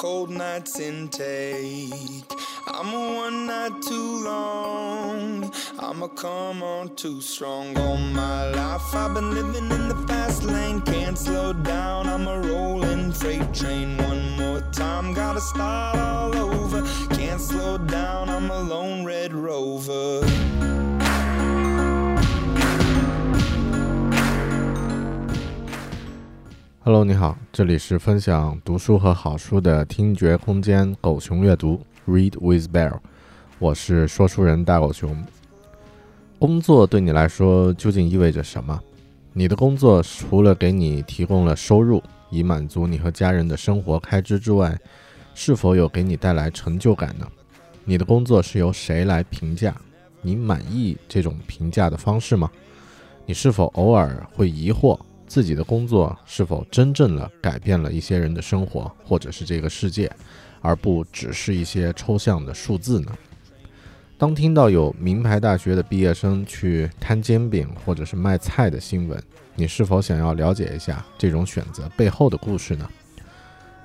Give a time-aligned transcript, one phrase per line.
[0.00, 2.24] Cold night's intake.
[2.66, 5.52] I'm a one night too long.
[5.78, 7.76] I'm a come on too strong.
[7.76, 10.80] All my life I've been living in the fast lane.
[10.80, 12.08] Can't slow down.
[12.08, 13.98] I'm a rolling freight train.
[13.98, 16.80] One more time, gotta start all over.
[17.14, 18.30] Can't slow down.
[18.30, 20.22] I'm a lone red rover.
[26.92, 32.98] Hello，你好，这里是分享读书和好书的听觉空间——狗熊阅读 （Read with Bear）。
[33.60, 35.16] 我是说书人大狗熊。
[36.40, 38.76] 工作对你来说究竟意味着什么？
[39.32, 44.76] 你的工作除了给你提供了收入，以满足你和家人的生活开支之外，
[45.32, 47.24] 是否有给你带来成就感呢？
[47.84, 49.72] 你的工作是由谁来评价？
[50.22, 52.50] 你满意这种评价的方式吗？
[53.26, 54.98] 你是否偶尔会疑惑？
[55.30, 60.10] 自己的工作是否真正的改变了一些人的生活，或者是这个世界，
[60.60, 63.16] 而不只是一些抽象的数字呢？
[64.18, 69.22] 当听到有名牌大学的毕业生去摊煎饼或者是卖菜的新闻，
[69.54, 72.90] 你是否想要了解一下这种选择背后的故事呢？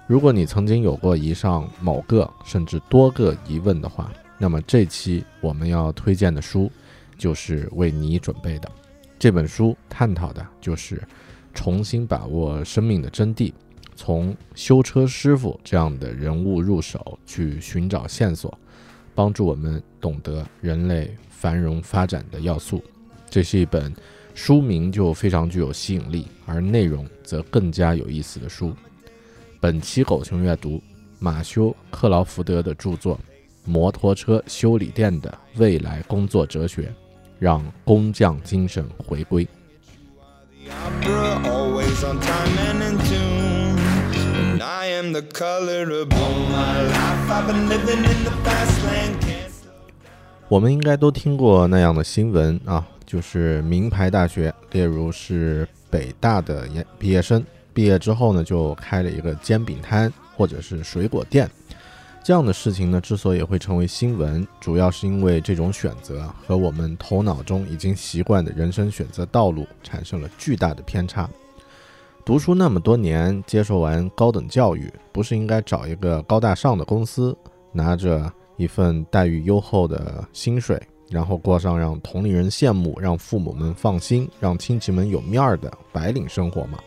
[0.08, 6.72] 如果你曾经有过以上某个甚至多个疑问的话，那么这期我们要推荐的书
[7.20, 8.72] 就是为你准备的。
[9.20, 11.00] 这本书探讨的就是。
[11.56, 13.52] 重新把握生命的真谛，
[13.96, 18.56] 从修车师傅这样的人物入手，去寻找线索，
[19.16, 22.84] 帮助我们懂得人类繁荣发展的要素。
[23.30, 23.92] 这是一本
[24.36, 28.74] 书名就非常具有吸引力，而内容则更加有意思的书。
[29.60, 30.80] 本期狗熊阅读
[31.18, 33.16] 马修·克劳福德的著作
[33.64, 36.84] 《摩托车修理店的未来工作哲学》，
[37.40, 39.48] 让工匠精神回归。
[50.48, 57.44] 我们应该都听过那样的新闻啊，就是名牌大学，例如是北大的研毕业生，
[57.74, 61.50] 毕业之后呢，就开了一个煎饼摊或者是水果店。
[62.26, 71.30] 这样的事情呢，之所以会成为新闻，主要是因为这种选择和我们头脑中已经习惯的人生选择道路产生了巨大的偏差。
[72.26, 77.38] 读书那么多年，接受完高等教育，不是应该找一个高大上的公司，
[77.72, 80.82] 拿着一份待遇优厚的薪水，
[81.12, 86.80] 然后过上让同龄人羡慕、让父母们放心、让亲戚们有面儿的白领生活吗？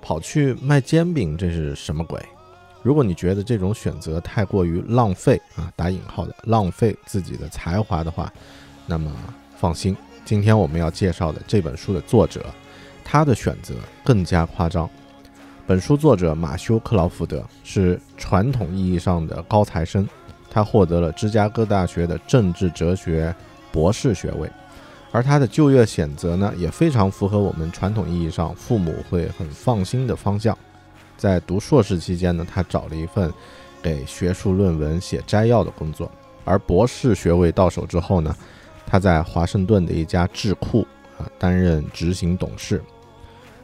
[0.00, 2.24] 跑去卖煎饼，这是什么鬼？
[2.82, 8.32] 如果你觉得这种选择太过于浪费啊，打引号的浪费自己的才华的话，
[8.86, 9.10] 那么
[9.56, 12.44] 放心，今天我们要介绍的这本书的作者，
[13.04, 14.88] 他的选择更加夸张。
[15.64, 20.06] 本书作者马修·克劳福德是传统意义上的高材生，
[20.50, 23.32] 他获得了芝加哥大学的政治哲学
[23.70, 24.50] 博士学位，
[25.12, 30.58] 而他的就业选择呢，也非常符合我们传统意义上父母会很放心的方向。
[31.22, 33.32] 在读硕士期间呢，他找了一份
[33.80, 36.10] 给学术论文写摘要的工作。
[36.44, 38.36] 而博士学位到手之后呢，
[38.84, 40.84] 他在华盛顿的一家智库
[41.16, 42.82] 啊担任执行董事。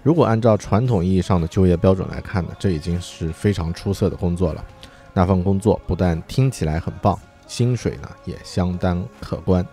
[0.04, 4.64] 如果按照传统意义上的就业标准来看呢，这已经是非常出色的工作了。
[5.12, 9.66] 那份工作不但听起来很棒，薪水呢也相当可观。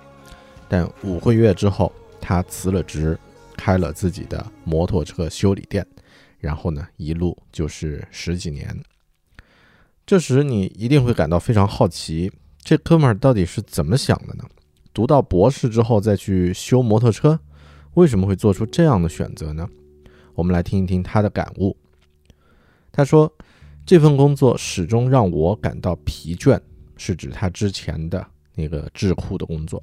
[0.67, 3.15] 但五个月之后，他辞了职，
[3.55, 5.85] 开了自己的摩托车修理店。
[6.45, 8.79] 然后呢，一路就是十几年。
[10.05, 12.31] 这时你一定会感到非常好奇，
[12.61, 14.43] 这哥们儿到底是怎么想的呢？
[14.93, 17.39] 读到博士之后再去修摩托车，
[17.95, 19.67] 为什么会做出这样的选择呢？
[20.35, 21.75] 我们来听一听他的感悟。
[22.91, 23.33] 他说
[23.83, 26.59] ：“这份工作始终让我感到疲倦，
[26.95, 29.81] 是指他之前的那个智库的工作。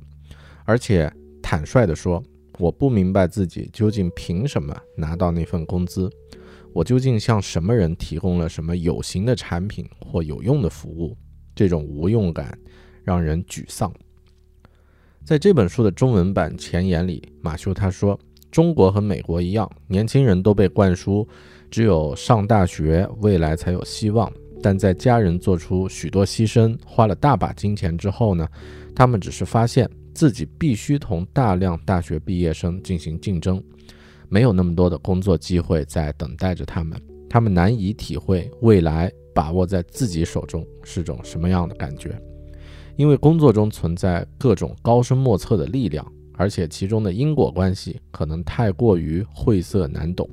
[0.64, 1.12] 而且
[1.42, 2.22] 坦率地说，
[2.58, 6.08] 我不明白自己究竟凭什么拿到那份工资。”
[6.72, 11.16] 我究竟向什么人提供了什么有形的产品或有用的服务？
[11.54, 12.58] 这种无用感
[13.04, 13.92] 让人沮丧。
[15.22, 18.18] 在这本书的中文版前言里，马修他说
[18.50, 21.28] ：“中国和美国一样，年轻人都被灌输，
[21.70, 24.32] 只有上大学，未来才有希望。
[24.62, 28.48] 但在家人做出许多牺牲，花了大把金钱之后呢，
[28.94, 33.62] 他们只是发现自己必须同大量大学毕业生进行竞争，
[34.32, 36.98] 没有那么多的工作机会在等待着他们，
[37.28, 42.18] 他们难以体会未来把握在自己手中是种什么样的感觉，
[42.96, 50.26] 因为工作中存在各种高深莫测的力量，而且其中的因果关系可能太过于晦涩难懂。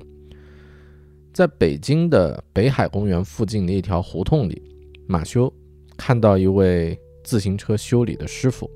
[1.34, 4.64] 在北京的北海公园附近的一条胡同里，
[5.08, 5.54] 马修
[5.98, 8.72] 看到一位自行车修理的师傅。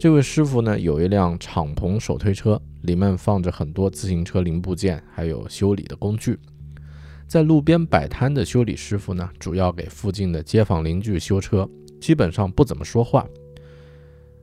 [0.00, 6.38] 这位师傅呢，有一辆敞篷手推车，里面放着很多自行车零部件，还有修理的工具。
[7.26, 11.68] 在路边摆摊的修理师傅呢，主要给附近的街坊邻居修车，
[12.00, 13.26] 基本上不怎么说话。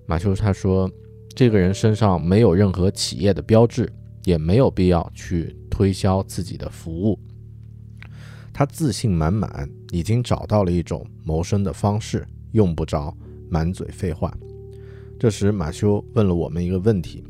[0.06, 0.92] 马修他说，
[1.34, 3.92] 这个人身上没有任何企业的标志，
[4.24, 7.20] 也没有必要去推销自己的服务。
[8.54, 13.12] 他自信满满，已经找到了一种谋生的方式，用不着
[13.50, 14.32] 满嘴废话。
[15.20, 17.24] 这时，马修问了我们一个问题：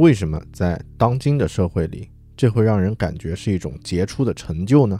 [0.00, 4.98] 为什么在当今的社会里，这会让人感觉是一种杰出的成就呢？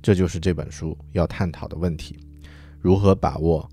[0.00, 2.18] 这就是这本书要探讨的问题：
[2.80, 3.68] 如何把握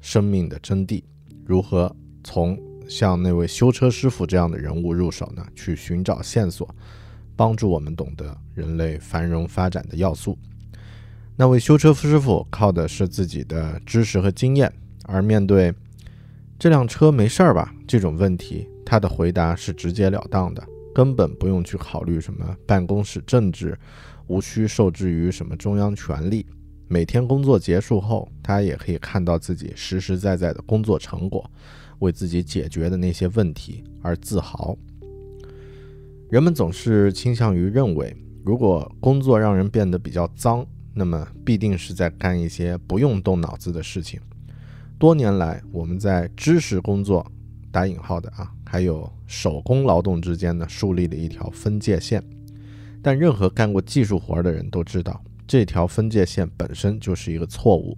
[0.00, 1.02] 生命的真谛？
[1.44, 2.56] 如何从
[2.88, 5.44] 像那位修车师傅这样的人物入手呢？
[5.52, 6.72] 去寻找线索，
[7.34, 10.38] 帮助我们懂得人类繁荣发展的要素。
[11.34, 14.72] 那位修车师傅靠的是自己的知识和经验，
[15.06, 15.74] 而面对
[16.64, 23.78] 这辆车没事儿吧这种问题，他的回答是直截了当的，根本不用去考虑什么办公室政治，
[24.28, 26.46] 无需受制于什么中央权力。
[26.88, 31.44] 每天工作结束后，他也可以看到自己实实在在的工作成果，
[31.98, 34.74] 为自己解决的那些问题而自豪。
[36.30, 44.18] 人们总是倾向于认为，如果工作让人变得比较脏，那么必定是在干一些不用动脑子的事情。
[44.98, 47.30] 多年来，我们在知识工作
[47.70, 52.22] （打引号的啊）还有手工劳动之间呢，树立了一条分界线。
[53.02, 57.96] 但任何干过技术活的人都知道，这条分界线本身就是一个错误。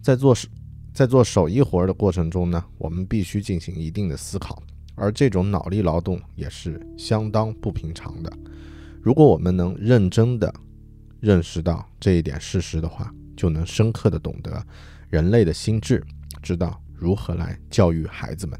[0.00, 0.48] 在做手
[0.92, 4.62] 在做手艺活的过程中呢，我们必须进行一定的思考，
[4.94, 8.30] 而这种脑力劳动也是相当不平常的。
[9.00, 10.52] 如果我们能认真的，
[11.20, 14.64] 认识到这一点事实的话，就能深刻的懂得
[15.08, 16.04] 人类的心智，
[16.48, 18.58] 知道如何来教育孩子们。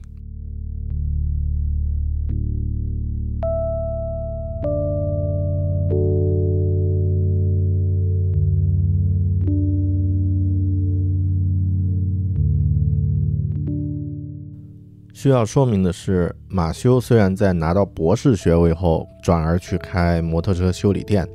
[15.15, 21.27] 需要说明的是，马修虽然在拿到博士学位后，转而去开摩托车修理店。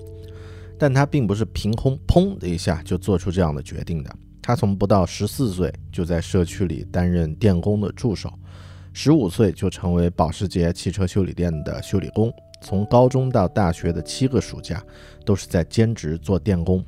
[0.78, 4.16] 但他并不是凭空砰的一下就做出这样的决定的。
[4.44, 8.30] 他从不到十四岁就在社区里担任电工的助手，
[8.92, 12.30] 十五岁就成为保时捷汽车修理店的修理工。
[12.62, 14.84] 从高中到大学的七个暑假，
[15.26, 16.84] 都是在兼职做电工。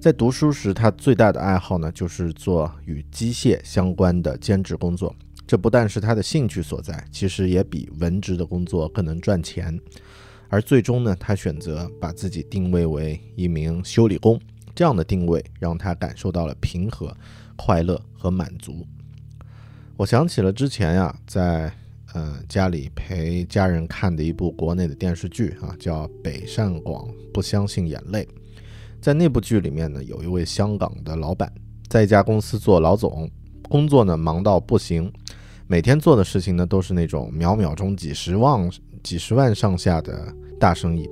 [0.00, 5.14] 在读书时，他最大的爱好呢，就是做与机械相关的兼职工作。
[5.46, 9.78] 这不但是他的兴趣所在，其实也比文职的工作更能赚钱。
[10.48, 14.40] 而最终呢，他选择把自己定位为一名修理工，
[14.82, 17.16] 这样的定位让他感受到了平和、
[17.54, 18.84] 快乐和满足。
[19.96, 21.72] 我想起了之前呀，在
[22.14, 28.24] 呃家里陪家人看的一部国内的电视剧啊，叫《北上广不相信眼泪》。
[29.00, 31.52] 在那部剧里面呢，有一位香港的老板，
[31.86, 33.30] 在一家公司做老总，
[33.68, 35.12] 工作呢忙到不行，
[35.68, 38.68] 每天做的事情呢都是那种秒秒钟几十万、
[39.00, 40.34] 几十万上下的。
[40.58, 41.10] 大生意，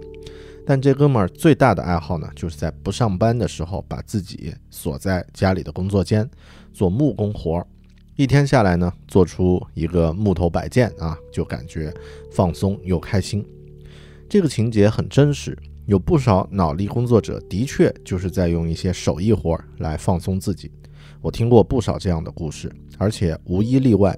[0.71, 6.31] 但这哥们儿最大的爱好呢，就是在不上班的时候，把自己锁在家里的工作间
[6.73, 7.67] 做木工活儿。
[8.15, 11.93] 一天下来呢，做出一个木头摆件啊，就感觉
[12.31, 13.45] 放松又开心。
[14.29, 20.71] 这个情节很真实，有不少脑力工作者的确就是在用一些手艺活儿来放松自己。
[21.21, 24.17] 我听过不少这样的故事，而且无一例外，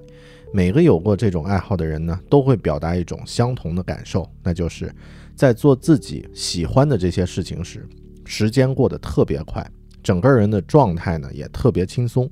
[0.53, 4.93] 每个有过这种爱好的人呢，都会表达一种相同的感受，那就是。
[5.35, 7.89] 在做自己喜欢的这些事情时，
[8.23, 9.67] 时间过得特别快，
[10.03, 12.29] 整个人的状态呢也特别轻松，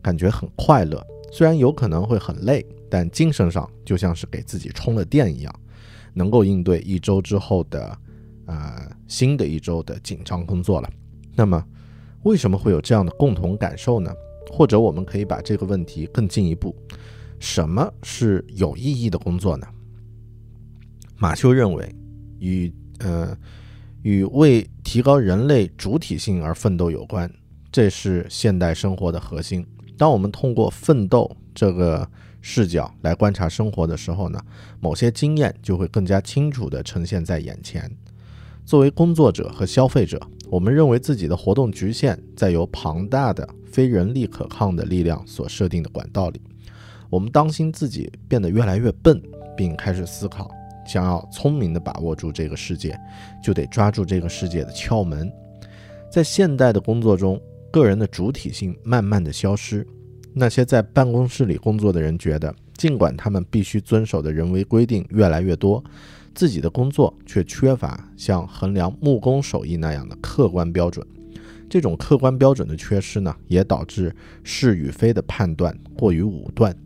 [0.00, 1.04] 感觉很快乐。
[1.32, 5.52] 虽然有可能会很累，但精神上就像是给自己充了电一样，
[6.12, 7.98] 能够应对一周之后的，
[8.46, 10.88] 呃，新的一周的紧张工作了。
[11.34, 11.60] 那么，
[12.24, 14.12] 为什么会有这样的共同感受呢？
[14.50, 16.76] 或者我们可以把这个问题更进一步：
[17.38, 19.66] 什么是有意义的工作呢？
[21.16, 21.88] 马修认为。
[22.40, 23.34] 与呃
[24.02, 27.30] 与为提高人类主体性而奋斗有关，
[27.72, 29.66] 这是现代生活的核心。
[29.96, 32.06] 当我们通过奋斗这个
[32.42, 34.38] 视角来观察生活的时候呢，
[34.78, 37.90] 某些经验就会更加清楚地呈现在眼前。
[38.66, 40.20] 作为工作者和消费者，
[40.54, 46.40] 我们认为自己的活动局限在由庞大的、非人力可抗的力量所设定的管道里。
[47.10, 49.20] 我们当心自己变得越来越笨，
[49.56, 50.48] 并开始思考：
[50.86, 52.96] 想要聪明地把握住这个世界，
[53.42, 55.28] 就得抓住这个世界的窍门。
[56.08, 57.36] 在现代的工作中，
[57.72, 59.84] 个人的主体性慢慢地消失。
[60.32, 65.82] 那些在办公室里工作的人觉得，尽管他们必须遵守的人为规定越来越多。
[66.34, 71.06] 自己的工作却缺乏像衡量木工手艺那样的客观标准，
[71.70, 76.76] 这种客观标准的缺失呢，也导致是与非的判断过于武断。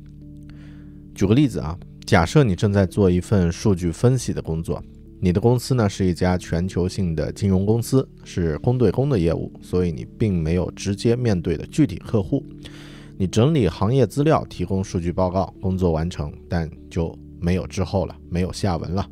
[1.14, 4.82] 举个例子啊，假设你正在做一份数据分析的工作，
[5.18, 12.44] 你的公司呢是一家全球性的金融公司，是公对公的业务，所以你并没有直接面对的具体客户。
[13.16, 17.18] 你整理行业资料，提供数据报告，工作完成，但就。
[17.40, 19.08] 没有之后了，没有下文了。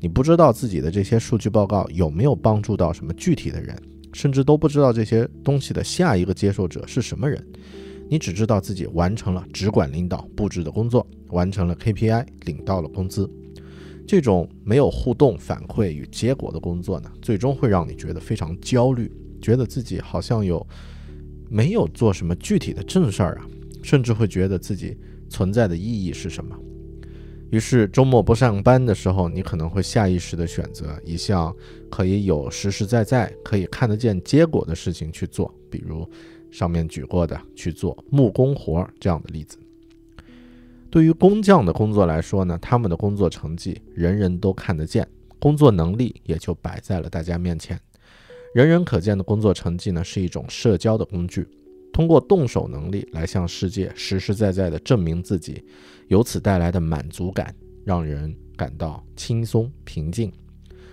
[0.00, 3.76] 你不知道自己的这些数据报告有没有帮助到什么具体的人，
[4.12, 7.44] 甚至都不知道这些东西的下一个接受者是什么人。
[8.08, 13.28] 你只知道自己完成了直管领导布置的工作，完成了 KPI，领到了工资。
[14.06, 19.12] 这种没有互动、反馈与结果的工作呢，最终会让你觉得非常焦虑，
[19.42, 20.66] 觉得自己好像有
[21.50, 23.46] 没有做什么具体的正事儿啊，
[23.82, 24.96] 甚至会觉得自己
[25.28, 26.56] 存在的意义是什么。
[27.50, 31.54] 于是周末不上班的时候，你可能会下意识地选择一项
[31.90, 36.08] 可以有实实在在、可以看得见结果的事情去做，比如
[36.50, 39.58] 上面举过的去做木工活这样的例子。
[40.90, 45.06] 对于工匠的工作来说呢，他们的工作成绩人人都看得见，
[45.38, 47.78] 工作能力也就摆在了大家面前。
[48.54, 51.46] 人人可见的工作成绩呢，是一种社交的工具。
[51.92, 55.64] 通过动手能力来向世界实实在在地证明自己，
[56.08, 60.32] 由此带来的满足感让人感到轻松平静。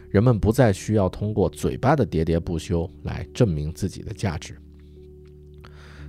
[0.09, 4.55] 人们不再需要通过嘴巴的喋喋不休来证明自己的价值。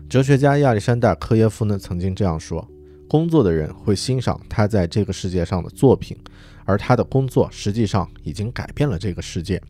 [0.09, 2.65] 哲学家亚历山大·科耶夫呢曾经这样说
[3.11, 6.17] ：“工作的人会欣赏他在这个世界上的作品，
[6.65, 9.61] 而他的工作实际上已经改变了这个世界。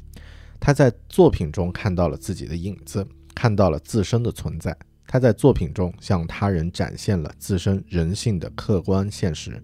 [0.60, 4.76] 他在作品中看到了自己的影子，看到了自身的存在。”
[5.06, 9.60] 他在作品中向他人展现了自身人性的客观现实，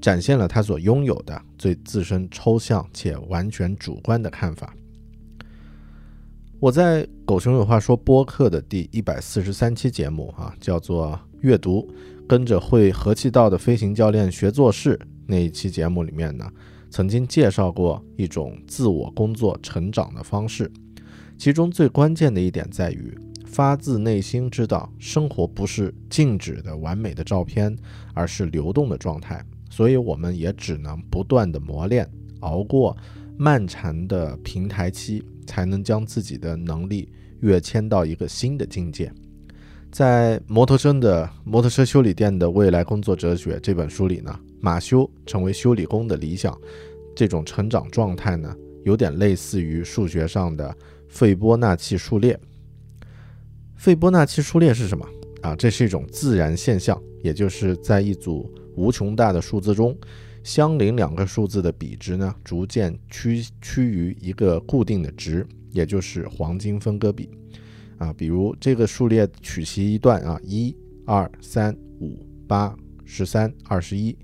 [0.00, 4.74] 展现了他所拥有的最自身抽象且完全主观的看法。
[6.58, 11.86] 我在狗熊有话说播客的第一百四十三期节目啊，叫做“阅读
[12.26, 16.50] 跟着会和气道的飞行教练学做事”那一期节目里面呢，
[16.88, 20.70] 曾经介绍过一种自我工作成长的方式，
[21.36, 23.12] 其中最关键的一点在于。
[23.56, 27.74] 发自内心知道，生活不是静止的完美的照片，
[28.12, 29.42] 而是流动的状态。
[29.70, 32.06] 所以，我们也只能不断的磨练，
[32.40, 32.94] 熬过
[33.38, 37.08] 漫长的平台期，才能将自己的能力
[37.40, 39.10] 跃迁到一个新的境界。
[39.90, 46.54] 在《摩托车的摩托车修理店的未来工作哲学》这本书里呢，马修成为修理工的理想，
[47.14, 50.76] 这种成长状态呢，有点类似于数学上的
[51.08, 52.38] 斐波那契数列。
[53.76, 55.06] 斐波那契数列是什么
[55.42, 55.54] 啊？
[55.54, 59.96] 这是一种自然现象，也就是在一组无穷大的数字中，
[60.42, 67.28] 相邻两个数字的比值呢，逐渐趋趋于一个固定的值，也就是黄金分割比
[67.98, 68.12] 啊。
[68.14, 72.18] 比如这个数列取其一段啊，一、二、三、五、
[72.48, 74.16] 八、十三、二十一，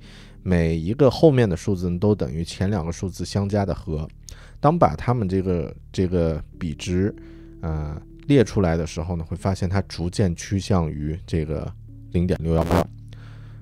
[0.42, 4.08] 每一个后面的数字都等于前两个数字相加的和。
[4.60, 7.14] 当把它们这个这个比值，
[7.60, 8.00] 呃。
[8.26, 11.70] 列出来的时候呢，会发现它逐渐趋向于这个
[12.12, 12.86] 零点六幺八，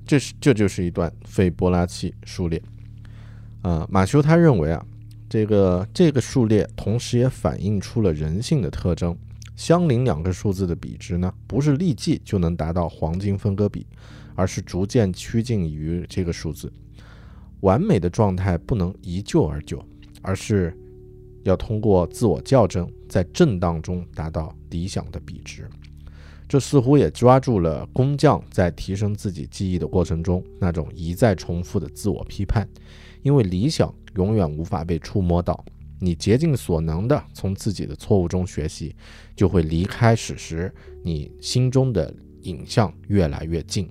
[0.07, 2.63] 这是这就是一段斐波那契数列。
[3.63, 4.85] 啊，马修他认为啊，
[5.29, 9.17] 这个这个数列同时也反映出了人性的特征。
[9.57, 13.87] 相邻两个数字的比值呢，不是立即就能达到黄金分割比，
[14.35, 16.73] 而是逐渐趋近于这个数字。
[17.61, 19.85] 完美的状态不能一就而就，
[20.23, 20.77] 而是。
[21.43, 25.69] 要通过自我校正，在震荡中达到理想的比值，
[26.49, 32.69] 这似乎也抓住了工匠在提升自己技艺的过程中那种一再重复的自我批判。
[33.23, 35.65] 因为理想永远无法被触摸到，
[36.01, 38.95] 你竭尽所能的从自己的错误中学习，
[39.37, 43.89] 就会离开史实，你心中的影像越来越近。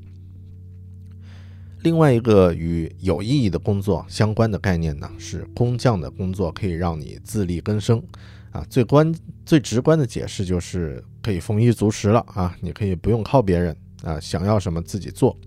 [1.82, 8.04] 另外一个与有意义的工作相关的概念呢，是工匠的工作可以让你自力更生，
[8.52, 9.14] 啊，最关
[9.46, 15.38] 最直观的解释就是可以丰衣足食了啊，你可以不用靠别人啊，想要什么自己做。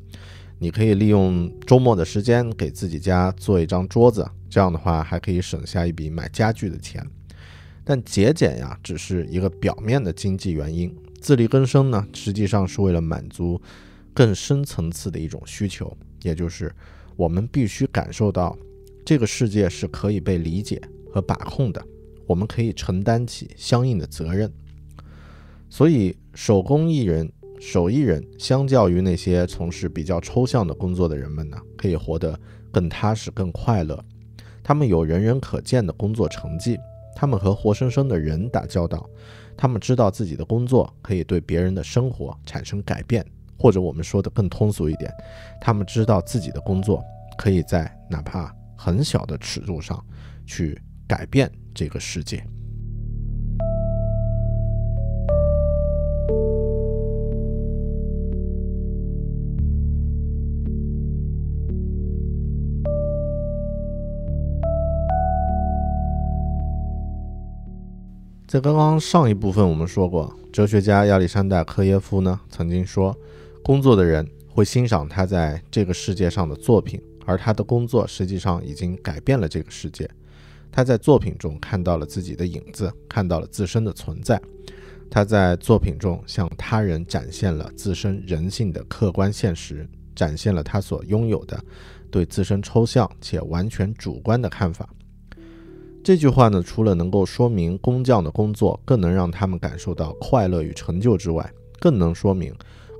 [0.58, 7.04] 你可以利用周末的时间给自己家做一张桌子，这样的话还可以省下一笔买家具的钱。
[7.84, 13.60] 但节俭呀，只是一个表面的经济原因，自力更生呢，实际上是为了满足
[14.14, 16.74] 更深层次的一种需求，也就是
[17.16, 18.56] 我们必须感受到
[19.04, 20.80] 这个世界是可以被理解
[21.12, 21.84] 和把控的，
[22.26, 24.52] 我们可以承担起相应的责任。
[25.68, 27.30] 所以，手工艺人。
[27.64, 32.36] 手艺人相较于那些从事比较抽象的工作的人们呢，可以活得
[32.72, 34.04] 更踏实、更快乐。
[34.64, 36.76] 他们有人人可见的工作成绩，
[37.14, 39.08] 他们和活生生的人打交道，
[39.56, 43.24] 他们知道自己的工作可以对别人的生活产生改变，
[43.62, 45.08] 或者我们说的更通俗一点，
[45.60, 47.00] 他们知道自己的工作
[47.38, 50.04] 可以在哪怕很小的尺度上
[50.44, 50.76] 去
[51.06, 52.44] 改变这个世界。
[68.48, 73.16] 在刚刚上一部分，我们说过，哲学家亚历山大·科耶夫呢曾经说，
[73.62, 80.08] 工作的人会欣赏他在这个世界上的作品，而他的工作实际上已经改变了这个世界。
[80.70, 84.40] 他在作品中看到了自己的影子，看到了自身的存在。
[85.08, 91.62] 他在作品中向他人展现了自身人性的客观现实，展现了他所拥有的
[92.10, 94.88] 对自身抽象且完全主观的看法。
[96.02, 102.52] 这句话呢，除了能够说明工匠的工作更能让他们感受到快乐与成就之外，更能说明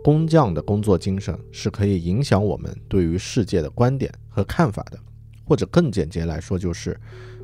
[0.03, 4.99] 工匠的工作精神是可以影响我们对于世界的观点和看法的。
[5.45, 6.99] 或者更简洁来说，就是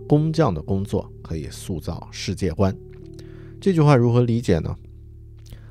[0.08, 2.74] 工匠的工作可以塑造世界观。
[3.60, 4.74] 这句话如何理解呢？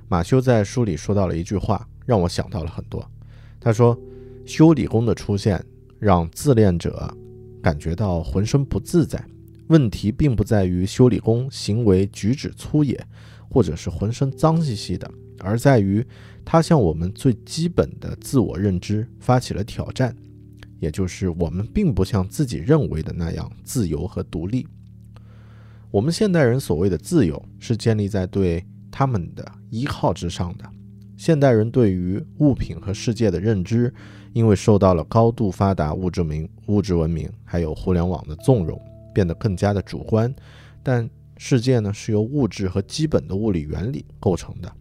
[0.08, 3.10] 马修在书里说到了一句话，让我想到了很多。
[3.60, 3.98] 他说
[4.46, 5.66] ：“修理工的出现
[6.00, 7.12] 让自恋者
[7.62, 9.24] 感觉到浑身不自在。”
[9.68, 13.06] 问题并不在于修理工行为举止粗野，
[13.50, 15.10] 或者是浑身脏兮兮的，
[15.40, 16.06] 而在于
[16.46, 20.16] 他向我们最基本的自我认知发起了挑战，
[20.80, 24.68] 也就是我们并不像自己认为的那样自由和独立。
[25.90, 30.66] 我们现代人所谓的自由，是建立在对他们的依靠之上的。
[31.16, 33.94] 现代人对于物品和世界的认知，
[34.34, 38.80] 因为受到了高度发达物质明物质文明还有互联网的纵容。
[39.14, 40.32] 变得更加的主观，
[40.84, 44.72] 但世界呢是由物质和基本的物理原理构成的，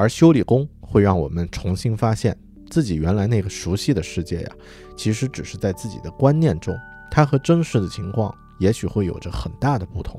[0.00, 2.34] 而修理工会让我们重新发现
[2.70, 4.52] 自己原来那个熟悉的世界呀，
[4.96, 6.74] 其实只是在自己的观念中，
[7.10, 10.18] 它和真实的情况也许会有着很大的不同。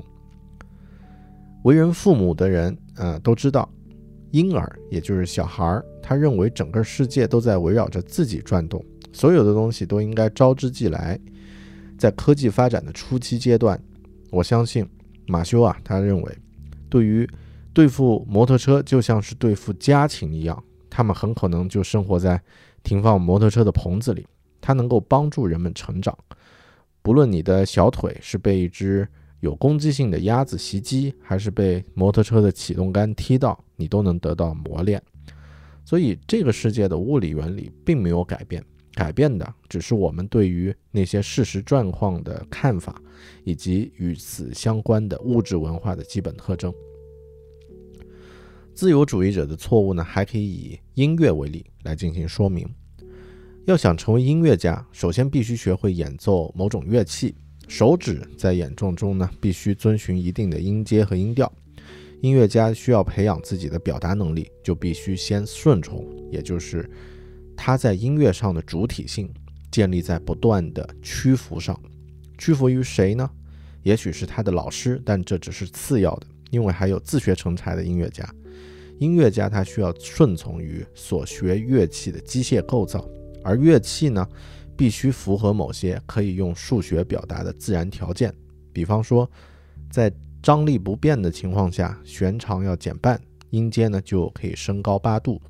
[1.64, 3.68] 为人父母的人，呃，都知道，
[4.30, 11.18] 婴儿也就是小孩儿，他认为整个世界都在围绕着自己转动，所有的东西都应该招之即来。
[11.98, 13.76] 在科技发展的初期阶段，
[14.30, 14.88] 我相信
[15.26, 16.38] 马修啊，他认为，
[16.88, 17.28] 对于
[17.72, 22.40] 对付摩托车就像是对付家禽一样，他们很可能就生活在
[22.82, 24.26] 停放摩托车的棚子里。
[24.64, 26.16] 它能够帮助人们成长，
[27.02, 29.08] 不论你的小腿是被一只
[29.40, 35.02] 有攻击性的鸭子袭击，还是被摩托车的启动杆踢到，你都能得到磨练。
[35.84, 38.64] 所以，这个世界的物理原理并没有改变。
[38.94, 43.02] 改变的只是我们对于那些事实状况的看法，
[43.42, 46.72] 以及与此相关的物质文化的基本特征。
[48.74, 52.68] 自由主义者的错误呢，还可以以音乐为例来进行说明。
[53.66, 57.34] 要想成为音乐家，首先必须学会演奏某种乐器，
[57.68, 61.50] 手指在演奏中呢，必须遵循一定的音阶和音调。
[62.22, 66.88] 音乐家需要培养自己的表达能力，就必须先顺从，也就是。
[67.54, 69.32] 他在音乐上的主体性
[69.70, 71.78] 建立在不断的屈服上，
[72.38, 73.30] 屈服于谁呢？
[73.82, 78.28] 也许是他的老师，但这只是次要的，因为还有自学成才的音乐家。
[79.02, 83.04] 音乐家他需要顺从于所学乐器的机械构造，
[83.42, 84.24] 而乐器呢，
[84.76, 88.32] 必须符合某些可以用数学表达的自然条件。
[88.72, 89.28] 比方说，
[89.90, 95.42] 在张力不变的情况下，弦长要减半，音阶呢就可以升高八度。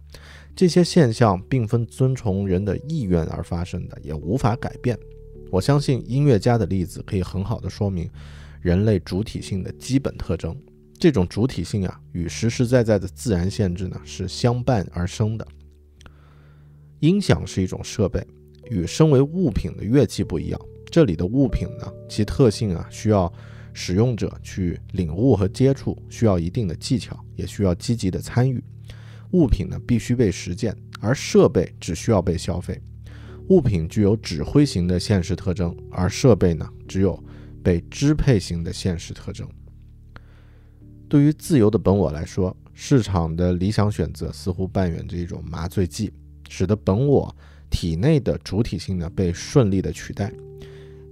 [0.56, 4.98] 这些现象并非遵从人的意愿而发生的，也无法改变。
[5.50, 8.08] 我相信音乐家的例子可以很好的说明
[8.62, 10.56] 人类主体性的基本特征。
[11.02, 15.44] 这种主体性啊，与实实在在的自然限制呢是相伴而生的。
[17.00, 18.24] 音响是一种设备，
[18.70, 20.60] 与身为物品的乐器不一样。
[20.86, 23.32] 这里的物品呢，其特性啊，需要
[23.72, 28.62] 使用者去领悟和接触需要一定的技巧，也需要积极的参与。
[29.32, 32.80] 物品呢必须被实践，而设备只需要被消费。
[33.48, 37.20] 物品具有指挥型的现实特征，而设备呢只有
[37.60, 39.48] 被支配型的现实特征。
[41.12, 46.10] 对于自由的本我来说，市场的理想选择似乎扮演着一种麻醉剂，
[46.48, 47.36] 使得本我
[47.68, 50.32] 体内的主体性呢被顺利的取代，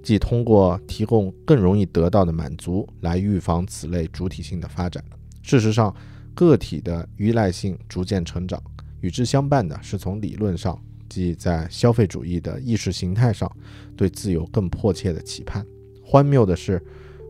[0.03, 5.05] 即通过提供更容易得到的满足来预防此类主体性的发展。
[5.43, 5.95] 事实上，
[6.35, 8.59] 个体的依赖性逐渐成长，
[9.03, 13.55] 与之相伴的是从理论上，即在消费主义的意识形态上，
[13.95, 15.63] 对自由更迫切的期盼。
[16.03, 16.83] 荒谬的是，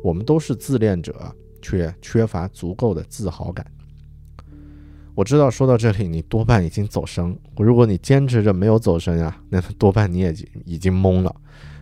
[0.04, 1.34] 我们都是自恋者。
[1.60, 3.64] 却缺乏足够的自豪感。
[5.14, 7.36] 我知道说到这里，你多半已经走神。
[7.56, 11.34] 如果你坚持着没有走神呀，那多半你也已经懵了。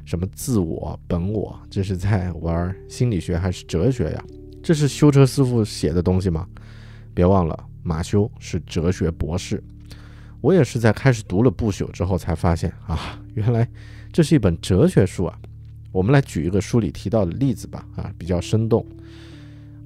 [0.04, 4.24] 什么自我、本我，这是在玩心理学还是哲学呀？
[4.62, 6.48] 这是修车师傅写的东西吗？
[7.14, 9.62] 别忘了，马修是哲学博士。
[10.40, 13.68] 我也是在开始读了不朽之后才发现啊，原来
[14.10, 15.38] 这是一本哲学书啊。
[15.92, 18.84] 我们来举一个书里提到的例子吧，啊，比较生动。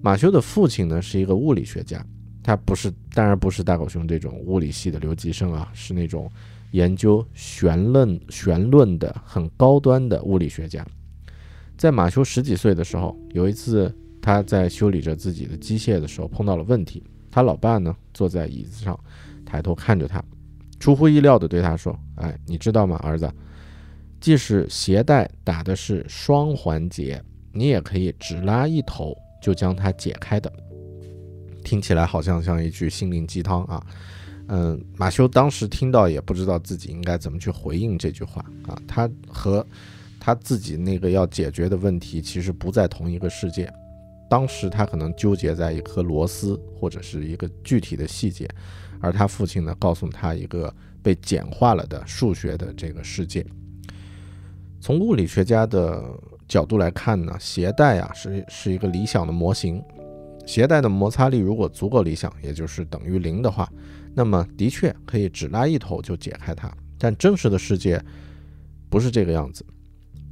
[0.02, 2.04] 马修的父亲呢是一个物理学家，
[2.42, 6.28] 他不是，当然不是大狗熊这种物理系的留级生啊，是那种
[6.72, 10.84] 研究弦论弦论的很高端的物理学家。
[11.78, 18.98] 在马修十几岁的时候，有一次他在修理着自己的机械的时候碰到了问题，他老爸呢坐在椅子上，
[19.46, 20.20] 抬头看着他，
[20.80, 23.32] 出乎意料的对他说：“哎，你知道吗，儿子？
[24.20, 30.50] 即使鞋带打的是双环节，你也可以只拉一头。”就将它解开的，
[31.64, 33.84] 听起来好像像一句心灵鸡汤啊。
[34.46, 38.80] 嗯，马修当时听到也不知道自己应该怎么去回应这句话啊。
[38.86, 39.66] 他和
[40.20, 43.68] 他自己那个要解决的问题其实不在同一个世界。
[44.30, 48.48] 当时他可能纠结在一颗螺丝或者是一个具体的细节，
[49.00, 53.44] 而他父亲呢告诉他一个被简化了的数学的这个世界。
[54.80, 56.00] 从物理学家的。
[56.52, 59.82] 角度来看呢，鞋带啊是是一个理想的模型，
[60.44, 63.66] 鞋带的摩擦力如果足够理想，也就是等于零的话，
[64.14, 66.70] 那么的确可以只拉一头就解开它。
[66.98, 67.98] 但真实的世界
[68.90, 69.64] 不是这个样子，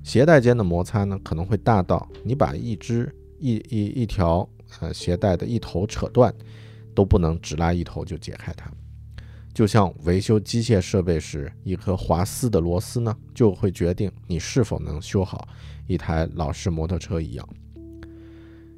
[0.05, 4.47] 鞋带间的摩擦呢可能会大到你把一只一一一条
[4.81, 6.31] 呃鞋带的一头扯断，
[6.95, 8.71] 都不能只拉一头就解开它。
[9.53, 15.49] 就像维修机械设备时，一颗滑丝的螺丝呢，就会决定你是否能修好
[15.87, 17.49] 一台老式摩托车一样。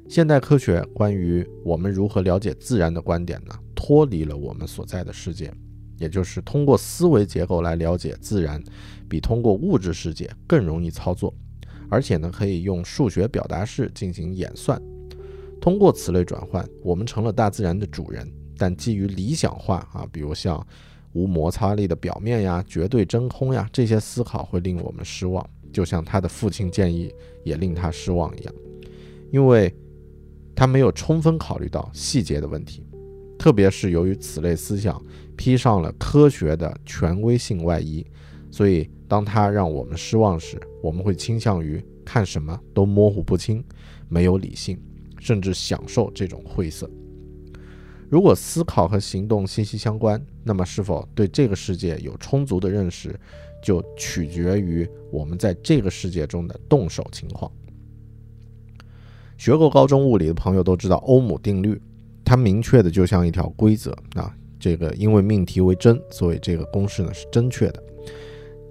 [0.09, 5.53] 现代科学关于我们如何了解自然的观点呢，脱离了我们所在的世界，
[5.97, 8.61] 也就是通过思维结构来了解自然，
[9.07, 11.33] 比通过物质世界更容易操作，
[11.89, 14.81] 而且呢，可以用数学表达式进行演算。
[15.61, 18.29] 通过此类转换，我们成了大自然的主人。
[18.57, 20.65] 但基于理想化啊，比如像
[21.13, 27.13] 无摩擦力的表面呀、绝对真空呀，这些思考会令我们失望，就像他的父亲建议
[27.43, 28.53] 也令他失望一样，
[29.31, 29.73] 因为
[30.55, 32.83] 他没有充分考虑到细节的问题，
[33.37, 34.99] 特别是由于此类思想
[35.35, 38.05] 披上了科学的权威性外衣，
[38.51, 43.63] 所以当他让我们失望时，我们会倾向于看什么都模糊不清，
[44.09, 44.79] 没有理性，
[45.19, 46.89] 甚至享受这种晦涩。
[48.13, 53.19] 如果思考和行动息息相关，那么是否对这个世界有充足的认识，
[53.59, 57.51] 就取决于我们在这个世界中的动手情况。
[59.35, 61.81] 学过高中物理的朋友都知道欧姆定律，
[62.23, 64.31] 它明确的就像一条规则啊。
[64.59, 67.83] 这个因为命题为真，所以这个公式呢是正确的。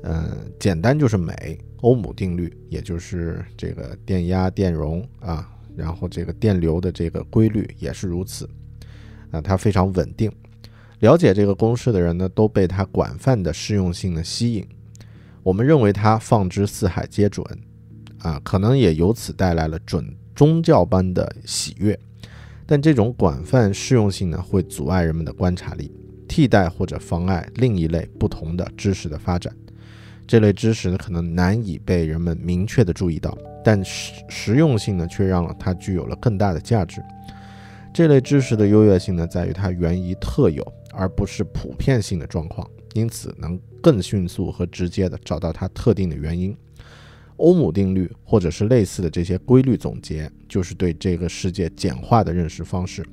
[0.04, 1.58] 嗯，简单就是美。
[1.80, 8.48] 欧姆定律也就是这个电压、电容啊，然后这个电流的这个规律也是如此。
[9.32, 10.30] 啊，它非常稳定。
[11.00, 14.64] 了解这个公式的人呢，都被它广泛的适用性呢吸引。
[15.42, 17.44] 我们认为它放之四海皆准，
[18.18, 21.98] 啊，可能也由此带来了准宗教般的喜悦。
[22.64, 25.90] 但这种广泛适用性呢，会阻碍人们的观察力，
[26.28, 29.52] 替代或者妨碍另一类不同的知识的发展。
[30.24, 37.02] 这类知识呢，可能难以被人们明确的注意到，但实实用性呢，却让它具有了更大的价值。
[37.94, 46.56] 这类知识的优越性呢，在于它源于特有，而不是普遍性的状况，因此能更迅速和直接的找到它特定的原因。
[47.36, 53.04] 欧姆定律或者是类似的这些规律总结，就是对这个世界简化的认识方式。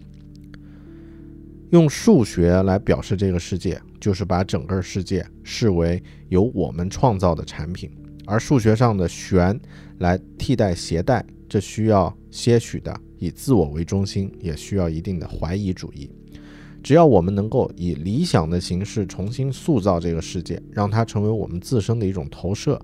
[1.72, 7.92] 用数学来表示这个世界，就是把整个世界视为由我们创造的产品，
[8.26, 9.60] 而数学上的弦
[9.98, 11.26] 来替代鞋带。
[11.48, 16.10] 这需要些许的以自我为中心，也需要一定的怀疑主义。
[16.82, 22.82] 只要我们能够以理想的形式重新塑造这个世界，让它成为我们自身的一种投射，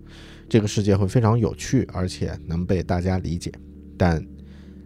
[0.49, 3.49] 这个世界会非常有趣，而且能被大家理解。
[3.97, 4.21] 但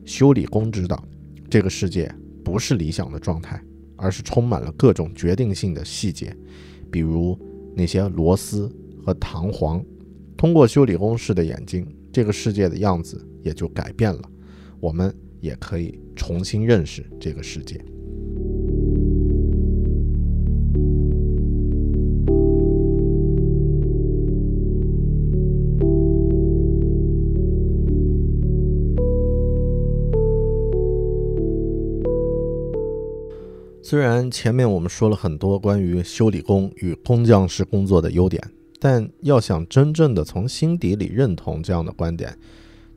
[0.06, 1.04] 修理工知道，
[1.50, 3.60] 这个世界不是理想的状态，
[3.96, 6.36] 而是充满了各种决定性的细节，
[6.92, 7.36] 比如
[7.76, 8.72] 那些螺丝
[9.04, 9.84] 和弹簧。
[10.38, 14.22] 通过修理工式的眼睛，这个世界的样子也就改变了，
[14.80, 17.80] 我们也可以重新认识这个世界。
[33.82, 38.40] 虽然前面我们说了很多关于修理工与工匠式工作的优点，
[38.80, 42.38] 但要想真正的从心底里认同这样的观点，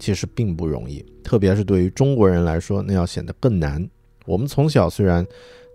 [0.03, 1.01] 其实并不容易。
[1.23, 3.89] 特别是对于中国人来说，那要显得更难。
[4.27, 5.25] 我们从小虽然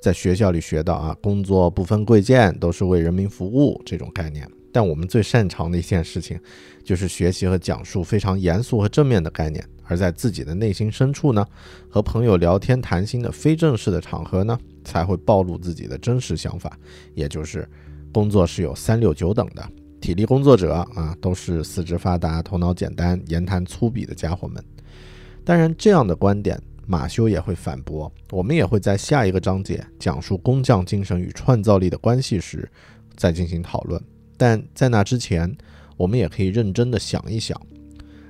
[0.01, 6.37] 在学校里学到啊，工作不分贵贱，都是为人民服务这种概念，但我们最擅长的一件事情，
[6.83, 9.65] 就是学习和讲述非常严肃和正面的概念。
[9.85, 11.45] 而在自己的内心深处呢，
[11.89, 16.77] 和朋友聊天谈心的非正式的场合呢，才会暴露自己的真实想法，
[17.15, 17.65] 也就是
[18.11, 19.65] 工作是有三六九等的。
[19.99, 24.63] 体力工作者啊，都是四肢发达、头脑简单、言谈粗鄙的家伙们。
[25.43, 28.11] 当然，这样的观点马修也会反驳。
[28.31, 32.69] 我们也会在下一个章节讲述工匠精神与创造力的关系时
[33.15, 34.01] 再进行讨论。
[34.37, 35.57] 但在那之前，
[35.97, 37.59] 我们也可以认真的想一想。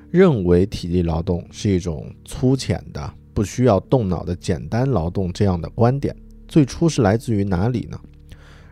[0.09, 6.15] 认为体力劳动是一种粗浅的、不需要动脑的简单劳动，这样的观点
[6.47, 7.99] 最初是来自于哪里呢？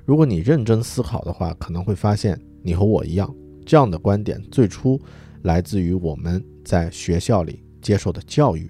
[0.05, 3.31] 如果你认真思考的话，可能会发现你和我一样，
[3.63, 4.99] 这样的观点最初
[5.43, 8.67] 来自于我们在学校里接受的教育。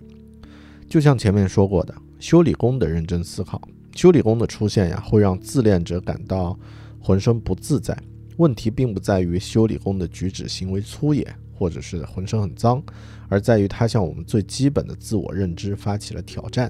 [0.89, 3.62] 就像前面说过的，修理工的认真思考，
[3.95, 6.60] 修理工的出现呀，会让自恋者感到
[6.99, 7.97] 浑身不自在。
[8.36, 11.25] 问题并不在于修理工的举止行为粗野。
[11.58, 12.84] 或者是浑身很脏，
[13.29, 16.69] 而在于他向我们最基本的自我认知发起了挑战，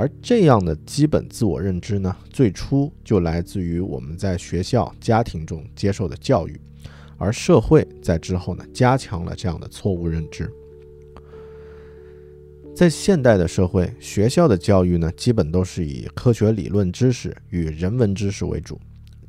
[0.00, 6.58] 而这样的基本自我认知呢，最初就来自于我们在学校、家庭中接受的教育，
[7.18, 10.50] 而社会在之后呢，加强了这样的错误认知。
[12.74, 18.80] 在现代的社会，学校的教育呢，基本都是以科学理论知识与人文知识为主，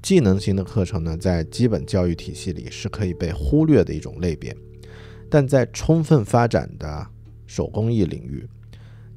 [0.01, 4.55] 技能型的课程呢，在基本教育体系里是可以被忽略的一种类别。
[5.29, 7.05] 但在充分发展的
[7.45, 8.47] 手工艺领域，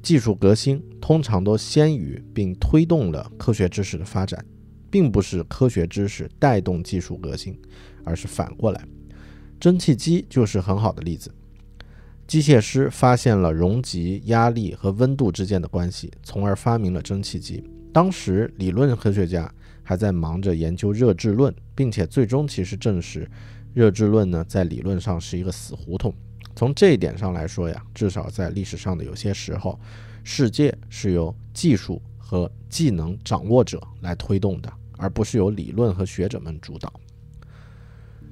[0.05, 4.45] 技术革新通常都先于并推动了科学知识的发展，
[4.91, 7.59] 并不是科学知识带动技术革新，
[8.03, 8.85] 而是反过来。
[9.59, 11.33] 蒸汽机就是很好的例子。
[12.27, 17.63] 机械师发现了容积、压力和温度之间的关系，从而发明了蒸汽机。
[17.91, 23.27] 当时理论科学家还在忙着研究热质论，并且最终其实证实。
[23.73, 26.13] 热质论呢，在理论上是一个死胡同。
[26.55, 29.77] 从这一点上来说呀，至少在历史上的有些时候，
[30.23, 36.91] 世界是由技术和技能掌握者来推动的，而不是由理论和学者们主导。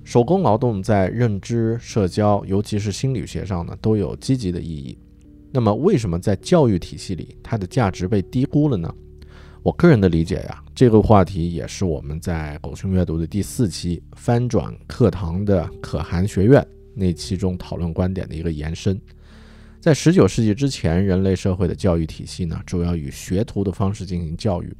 [0.06, 4.98] 手工劳动在认知、社交，尤其是心理学上呢，都有积极的意义。
[5.52, 8.94] 那么，为什么在教育体系里，它的价值被低估了呢？
[9.62, 19.00] 我个人的理解呀，这个话题也是我们在狗熊阅读的第四期翻转课堂的可汗学院那其中讨论观点的一个延伸。
[19.80, 24.74] 在十九世纪之前，人类社会的教育体系呢，主要以学徒的方式进行教育，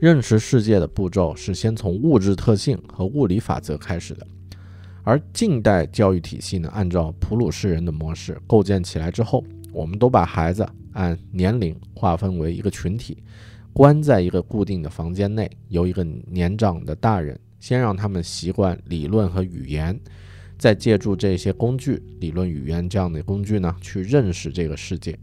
[0.00, 4.26] 认识世界的步骤是先从物质特性和物理法则开始的。
[5.04, 13.22] 而近代教育体系呢，按照普鲁士人的模式构建起来之后，我们都把孩子按年龄划分为一个群体。
[13.72, 19.98] 关在一个固定的房间内，由一个年长的大人先让他们习惯理论和语言，
[20.62, 25.18] 再借助这些工具、理论、语言这样的工具呢，去认识这个世界。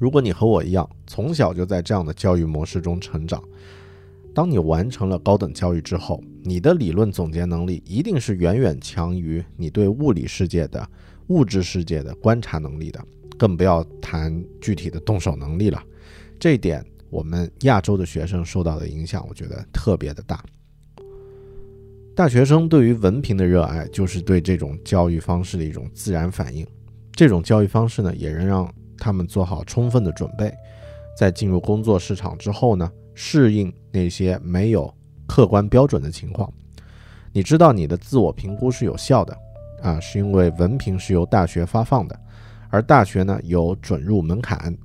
[0.00, 3.40] 如果你和我一样，从小就在这样的教育模式中成长，
[4.34, 10.84] 当你完成了高等教育之后，你的理论总结能力一定是远远强于你对物理世界的
[11.28, 13.00] 物质世界的观察能力的，
[13.38, 15.80] 更不要谈具体的动手能力了。
[16.40, 16.84] 这一点。
[17.10, 20.42] 我们亚洲的学生受到的影响，我觉得特别的大。
[22.14, 26.66] 大学生对于文凭的热爱，就是对这种教育方式的一种自然反应。
[27.12, 30.52] 这种教育方式呢，也能让他们做好充分的准备，
[31.16, 34.92] 在进入工作市场之后呢，适应那些没有
[35.26, 36.52] 客观标准的情况。
[37.32, 39.34] 你知道，你的自我评估是有效的
[39.82, 42.20] 啊，是因为文凭是由大学发放的，
[42.68, 44.76] 而大学呢有准入门槛，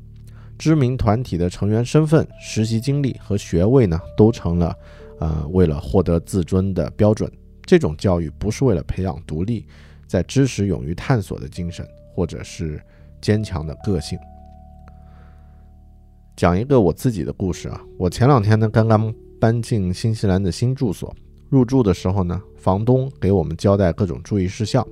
[0.58, 4.74] 知名团体的成员身份、实习经历和学位呢都成了
[5.20, 7.32] 呃为了获得自尊的标准。
[7.66, 9.66] 这种教育不是为了培养独立、
[10.08, 12.82] 在知识勇于探索的精神，或者是
[13.22, 14.18] 坚强的个性。
[16.36, 21.14] 讲一个我自己的故事啊，我前两天呢刚刚搬进新西兰的新住所，
[21.50, 24.88] 入住的时候呢，房东给我们交代各种注意事项。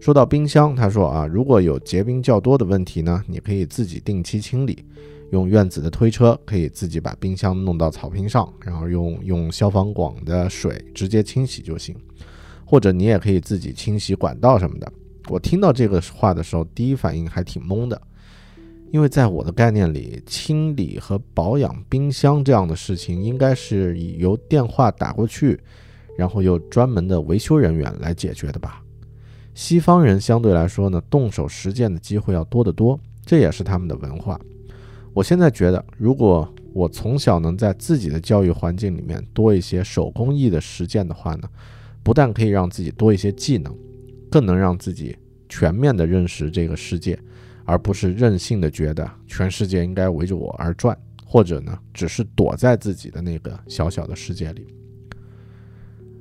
[0.00, 4.84] 说到冰箱，他说啊，如果有结冰较多的问题呢，你可以自己定期清理，
[5.32, 11.94] 用院子的推车可以自己把冰箱弄到草坪上，然后用用消防管的水直接清洗就行，
[12.64, 14.92] 或者你也可以自己清洗管道什么的。
[15.28, 18.00] 我听到这个话的时候，第一反应还挺懵的。
[18.92, 25.58] 因为在我的概念里，清理和保养冰箱这样的事情，应该是由电话打过去，
[26.16, 28.80] 然后由专门的维修人员来解决的吧。
[29.54, 34.40] 西方人相对来说呢，动手实践的机会要多得多，这也是他们的文化。
[35.16, 41.48] 我现在觉得，如果我从小能在自己的教育环境里面多一些手工艺的实践的话呢，
[42.02, 43.74] 不但可以让自己多一些技能，
[44.30, 45.16] 更能让自己
[45.48, 47.18] 全面的认识这个世界。
[47.64, 54.66] 而不是任性的觉得全世界应该围着我而转，或者呢，只是躲在自己的那个小小的世界里，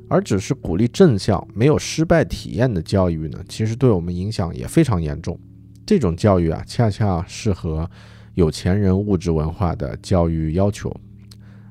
[0.08, 5.38] 而只是鼓励正向、没有失败体验的教育呢，其实对我们影响也非常严重。
[5.86, 7.88] 这种教育啊，恰恰适合
[8.36, 10.96] 有钱人物质文化的教育要求，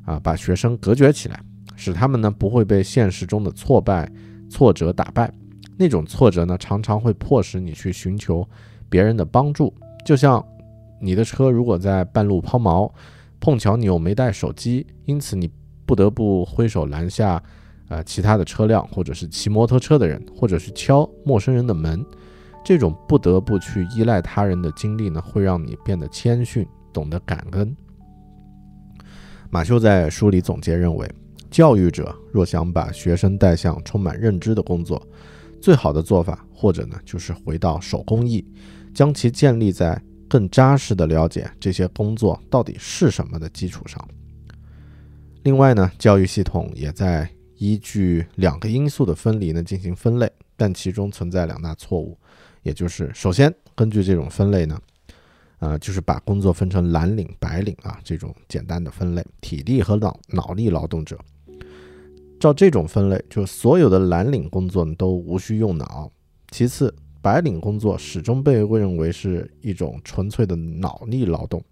[0.05, 1.41] 啊，把学生隔绝起来，
[1.77, 4.11] 使他们呢不会被现实中的挫败、
[4.51, 5.33] 挫折打败。
[5.77, 8.47] 那种挫折呢，常常会迫使你去寻求。
[8.89, 9.75] 别人的帮助，
[10.05, 10.45] 就像
[11.01, 12.89] 你的车如果在半路抛锚，
[13.41, 15.51] 碰巧你又没带手机，因此你
[15.85, 17.43] 不得不挥手拦下，
[17.89, 22.07] 呃，其他的车辆，或者是骑摩托车的人，或者是敲陌生人的门。
[22.65, 27.77] 这种不得不去依赖他人的经历呢，会让你变得谦逊，懂得感恩。
[29.51, 31.09] 马修在书里总结认为，
[31.51, 35.01] 教育者若想把学生带向充满认知的工作。
[35.61, 38.45] 最好的做法，或者呢，就是回到手工艺，
[38.95, 44.03] 将其建立在更扎实的了解这些工作到底是什么的基础上。
[45.43, 52.19] 另外呢，教育系统也在依据两个因素的分离呢进行分类，但其中存在两大错误，
[52.65, 54.81] 也就是首先根据这种分类呢，
[55.61, 61.17] 呃，就是把工作分成蓝领、白领啊这种简单的分类，体力和脑脑力劳动者。
[62.41, 66.11] 照这种分类，就所有的蓝领工作都无需用脑。
[66.51, 71.63] 其次，白领工作始终被认为是一种纯粹的脑力劳动。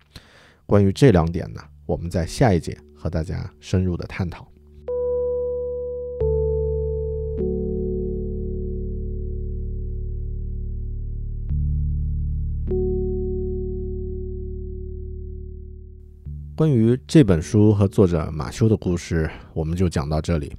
[0.64, 4.46] 关于这两点呢，我们在下一节和大家深入的探讨。
[16.54, 20.52] 关于这本书和作者马修的故事，我们就讲到这里。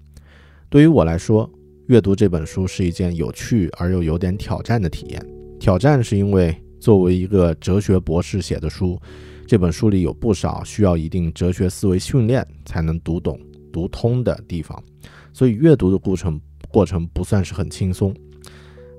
[0.68, 1.48] 对于我来说，
[1.86, 5.24] 阅读这本书是一件有趣而又有点挑战的体验。
[5.60, 9.00] 挑战是因为作为一个哲学博士写的书，
[9.46, 13.40] 这本书里有不少需要一定哲学思维训练才能读懂、
[13.72, 14.84] 读通的地方，
[15.32, 18.12] 所以阅读的过程过程不算是很轻松。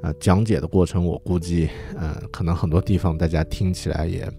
[0.00, 4.30] 呃，讲解的过程我估计，呃，可能很多地方大家听起来也。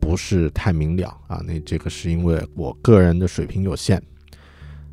[0.00, 4.02] 不是太明了啊，那这个是因为我个人的水平有限。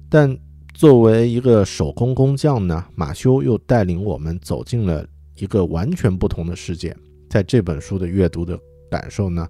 [0.09, 0.37] 但
[0.73, 6.95] 作为一个手工工匠呢，马修又带领我们走进了一个完全不同的世界。
[7.29, 9.47] 在这本书的阅读的感受呢，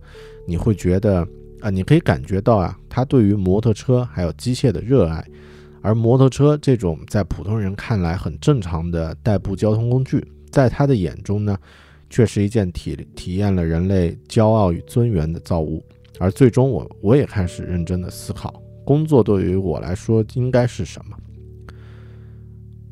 [0.47, 1.27] 你会觉得
[1.61, 5.25] 啊，你可以感觉到啊，他对于摩托车还有机械的热爱。
[5.81, 11.57] 而摩托车这种在普通人看来很正常的代步交通工具，在他的眼中呢。
[12.15, 15.83] 却是一件体体验了人类骄傲与尊严的造物，
[16.17, 21.17] 而最终我我也开始认真的思考，工作对于我来说应该是什么。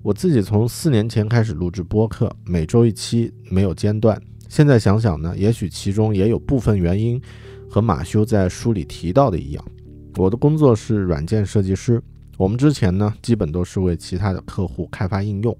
[0.02, 4.22] 我自己从四年前开始录制播客，每周一期，没有间断。
[4.50, 7.22] 现在想想呢，也许其中也有部分原因
[7.70, 9.66] 和马修在书里提到的一样。
[10.18, 12.04] 我的工作是软件设计师，
[12.38, 15.58] 我们之前呢，基本都是为其他的客户开发应用，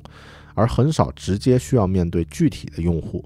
[0.54, 3.24] 而很少直接需要面对具体的用户。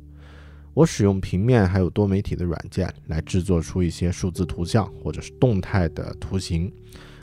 [0.77, 6.71] 我使用平面还有多媒体的软件来制作出一些数字图像或者是动态的图形，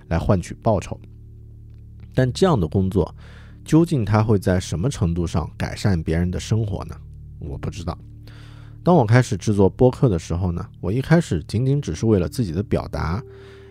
[0.08, 0.98] 来换取报酬。
[2.12, 3.14] 但这样的工作，
[3.64, 6.96] 究竟它会在什么程度上改善别人的生活呢？
[7.38, 7.96] 我不知道。
[8.82, 13.22] 当我开始制作播客的时候呢，我一开始仅仅只是为了自己的表达，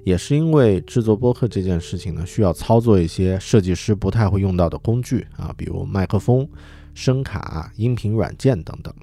[0.06, 6.48] 也是因为制作播客这件事情呢，需要操作一些设计师不太会用到的工具啊，比如麦克风、
[6.94, 8.94] 声卡、音频软件等等。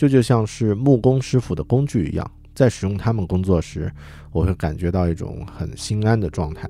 [0.00, 3.92] 这就像是木工师傅的工具一样，在使用它们工作时，
[4.32, 6.66] 我会感觉到一种很心安的状态。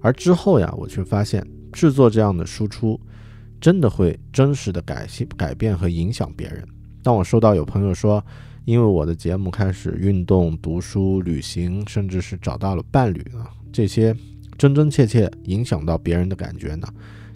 [0.00, 3.00] 而之后呀，我却发现制作这样的输出，
[3.60, 6.66] 真的会真实的改性改变和影响别人。
[7.00, 8.20] 当我收到有朋友说，
[8.64, 14.12] 因为我的节目开始运动、读书、旅行，甚至是找到了伴侣啊，这些
[14.56, 16.88] 真真切切影响到别人的感觉呢，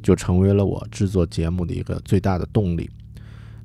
[0.02, 2.90] 就成为了我制作节目的一个最大的动力。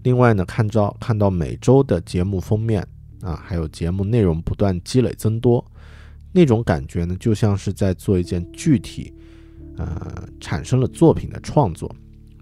[0.07, 2.81] 另外呢，看到看到每周的节目封面
[3.19, 5.61] 啊，还有节目内容不断积累增多，
[6.31, 9.13] 那种感觉呢，就像是在做一件具体，
[9.75, 11.93] 呃，产生了作品的创作，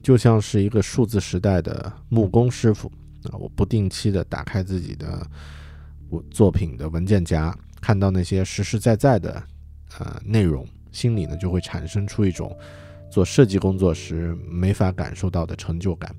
[0.03, 2.87] 就像是一个数字时代的木工师傅。
[3.23, 5.27] 啊，我不定期的打开自己的
[6.11, 7.51] 我作品的文件夹，
[7.81, 9.41] 看到那些实实在在的
[9.97, 12.55] 呃内容，心里呢就会产生出一种
[13.09, 16.15] 做设计工作时没法感受到的成就感。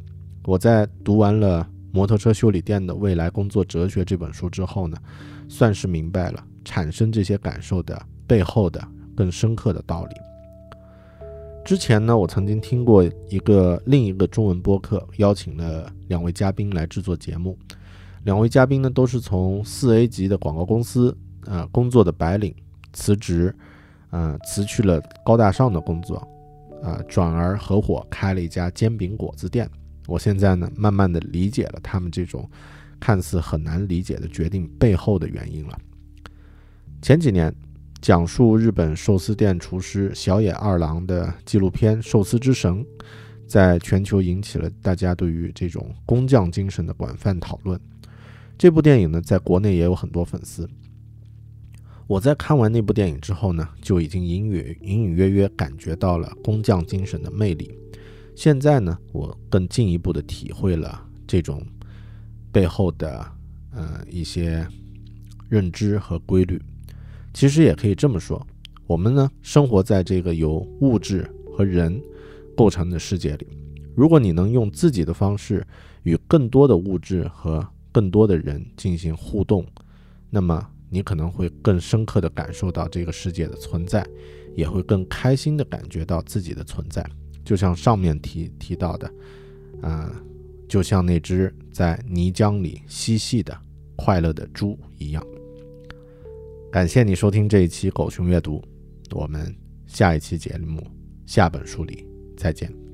[0.47, 4.97] 我在读完了《摩托车修理店的未来工作哲学》这本书之后呢，
[5.49, 8.81] 算是明白了产生这些感受的背后的
[9.17, 10.15] 更深刻的道理。
[11.65, 17.59] 之前呢，我曾经听过一个另一个中文播客，邀请了两位嘉宾来制作节目。
[18.23, 21.17] 两位嘉宾呢，都是从四 A 级的广告公司
[21.47, 22.55] 呃工作的白领，
[22.93, 23.53] 辞职，
[24.11, 26.17] 呃辞去了高大上的工作，
[26.85, 29.69] 啊，转而合伙开了一家煎饼果子店。
[30.07, 32.49] 我现在呢，慢慢的理解了他们这种
[32.99, 35.79] 看似很难理解的决定背后的原因了。
[37.03, 37.55] 前几年。
[38.03, 42.85] 讲述日本寿司店厨师小野二郎的纪录片《寿司之神》，
[43.49, 47.81] 在全球引起了大家对于这种工匠精神的广泛讨论。
[48.57, 50.69] 这部电影呢，在国内也有很多粉丝。
[52.07, 57.77] 我在看完那部电影之后呢，就已经隐隐隐隐约约感觉到了工匠精神的魅力。
[58.37, 61.61] 现在呢，我更进一步的体会了这种
[62.53, 63.27] 背后的
[63.73, 64.69] 呃一些
[65.49, 66.61] 认知和规律。
[67.33, 68.47] 其实也可以这么说，
[68.87, 71.99] 我们呢生活在这个由物质和人
[72.55, 73.47] 构成的世界里。
[73.95, 75.67] 如果你能用自己的方式
[76.03, 79.65] 与更多的物质和更多的人进行互动，
[80.29, 84.07] 那么你可能会更深刻地感受到这个世界的存在，
[84.55, 87.03] 也会更开心地感觉到自己的存在。
[87.47, 89.11] 就像上面提提到的，
[89.83, 90.13] 嗯，
[90.69, 93.57] 就像那只在泥浆里嬉戏的
[93.95, 95.25] 快乐的猪一样。
[96.73, 98.61] 感谢你收听这一期狗熊阅读，
[99.13, 99.55] 我们
[99.87, 100.85] 下一期节目
[101.25, 102.05] 下本书里
[102.37, 102.86] 再见。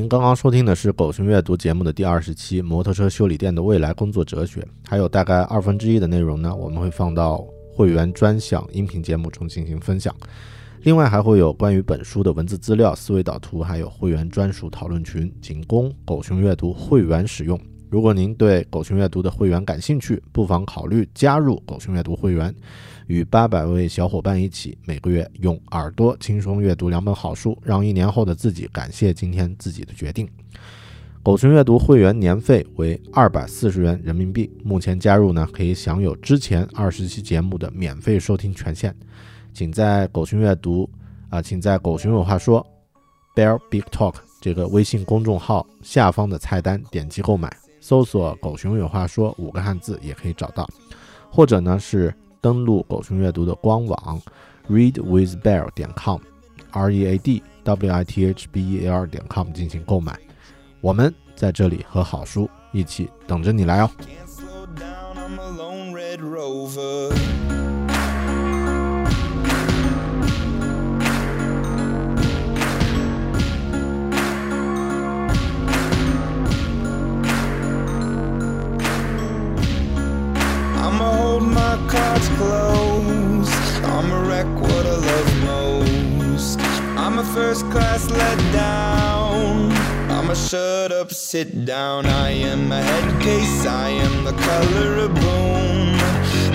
[0.00, 10.16] 您刚刚收听的是狗熊阅读节目的第二十期《摩托车修理店的未来工作哲学》，还有大概二分之一的内容呢，我们会放到会员专享音频节目中进行分享。
[10.84, 17.60] 另外还会有关于本书的文字资料、思维导图，还有会员专属讨论群，仅供狗熊阅读会员使用。
[17.90, 22.54] 如果您对狗熊阅读的会员感兴趣，不妨考虑加入狗熊阅读会员，
[23.08, 30.28] 与八百位小伙伴一起，每个月用耳朵轻松阅读两本好书，让一年后的自己感谢今天自己的决定。
[31.20, 38.94] 狗熊阅读会员年费为二百四十元人民币，目前加入呢，可以享有之前二十期节目的免费收听权限。
[39.52, 40.88] 请在狗熊阅读
[41.28, 42.64] 啊，请在狗熊有话说
[43.34, 50.68] Bear Big Talk 这个微信公众号下方的菜单点击购买，搜索“狗熊有话说”五个汉字也可以找到，
[51.30, 54.20] 或者呢是登录狗熊阅读的官网
[54.68, 59.24] readwithbear 点 com，r e a d w i t h b e a r 点
[59.28, 60.18] com 进行购买。
[60.80, 63.90] 我们在这里和好书一起等着你来哦。
[81.90, 83.50] Cards close.
[83.84, 86.60] I'm a wreck, what I love most.
[86.96, 89.72] I'm a first class letdown.
[90.10, 92.06] I'm a shut up, sit down.
[92.06, 95.98] I am a head case, I am the color of boom.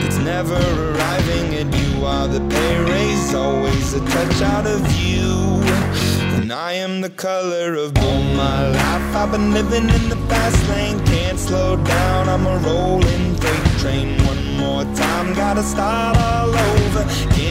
[0.05, 5.33] It's never arriving at you are the pay raise, always a touch out of you.
[6.37, 8.35] And I am the color of boom.
[8.35, 12.29] My life, I've been living in the fast lane, can't slow down.
[12.29, 14.24] I'm a rolling freight train
[14.57, 17.44] more time, gotta start all over.